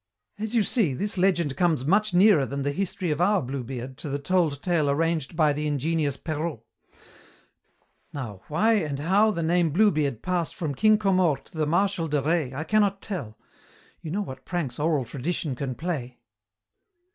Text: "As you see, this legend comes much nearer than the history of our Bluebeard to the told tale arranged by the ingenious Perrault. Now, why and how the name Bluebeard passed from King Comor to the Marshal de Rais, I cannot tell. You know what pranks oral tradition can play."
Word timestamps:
"As 0.39 0.55
you 0.55 0.63
see, 0.63 0.95
this 0.95 1.15
legend 1.15 1.55
comes 1.55 1.85
much 1.85 2.11
nearer 2.11 2.47
than 2.47 2.63
the 2.63 2.71
history 2.71 3.11
of 3.11 3.21
our 3.21 3.39
Bluebeard 3.39 3.99
to 3.99 4.09
the 4.09 4.17
told 4.17 4.63
tale 4.63 4.89
arranged 4.89 5.35
by 5.35 5.53
the 5.53 5.67
ingenious 5.67 6.17
Perrault. 6.17 6.65
Now, 8.11 8.41
why 8.47 8.77
and 8.77 8.97
how 8.97 9.29
the 9.29 9.43
name 9.43 9.69
Bluebeard 9.69 10.23
passed 10.23 10.55
from 10.55 10.73
King 10.73 10.97
Comor 10.97 11.37
to 11.43 11.55
the 11.55 11.67
Marshal 11.67 12.07
de 12.07 12.19
Rais, 12.19 12.51
I 12.51 12.63
cannot 12.63 12.99
tell. 13.03 13.37
You 14.01 14.09
know 14.09 14.23
what 14.23 14.43
pranks 14.43 14.79
oral 14.79 15.05
tradition 15.05 15.53
can 15.55 15.75
play." 15.75 16.17